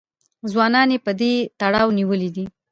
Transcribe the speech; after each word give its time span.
ځوانان 0.51 0.89
یې 0.93 0.99
په 1.05 1.11
دې 1.19 1.33
تړاو 1.59 1.95
نیولي 1.97 2.29
دي 2.35 2.45